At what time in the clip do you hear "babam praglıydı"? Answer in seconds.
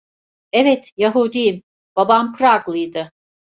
1.95-3.11